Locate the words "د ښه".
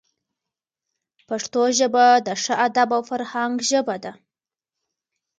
2.27-2.53